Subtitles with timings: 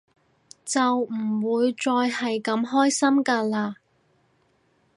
[0.65, 1.07] 就唔
[1.59, 3.75] 會再係咁開心㗎喇